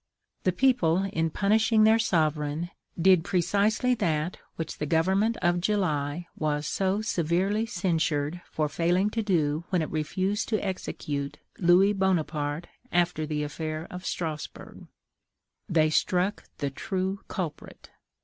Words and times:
The 0.45 0.51
people, 0.51 1.03
in 1.13 1.29
punishing 1.29 1.83
their 1.83 1.99
sovereign, 1.99 2.71
did 2.99 3.23
precisely 3.23 3.93
that 3.93 4.37
which 4.55 4.79
the 4.79 4.87
government 4.87 5.37
of 5.43 5.61
July 5.61 6.25
was 6.35 6.65
so 6.65 7.03
severely 7.03 7.67
censured 7.67 8.41
for 8.51 8.67
failing 8.67 9.11
to 9.11 9.21
do 9.21 9.63
when 9.69 9.83
it 9.83 9.91
refused 9.91 10.49
to 10.49 10.65
execute 10.65 11.37
Louis 11.59 11.93
Bonaparte 11.93 12.65
after 12.91 13.27
the 13.27 13.43
affair 13.43 13.85
of 13.91 14.03
Strasburg: 14.07 14.87
they 15.69 15.91
struck 15.91 16.45
the 16.57 16.71
true 16.71 17.19
culprit. 17.27 17.91